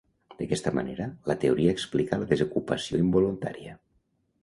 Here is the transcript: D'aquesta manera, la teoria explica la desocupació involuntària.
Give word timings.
D'aquesta 0.37 0.73
manera, 0.77 1.07
la 1.33 1.35
teoria 1.45 1.75
explica 1.77 2.21
la 2.25 2.31
desocupació 2.35 3.07
involuntària. 3.07 3.81